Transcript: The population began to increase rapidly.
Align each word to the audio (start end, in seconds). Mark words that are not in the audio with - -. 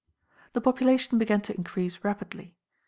The 0.53 0.61
population 0.61 1.19
began 1.19 1.41
to 1.41 1.55
increase 1.55 2.03
rapidly. 2.03 2.55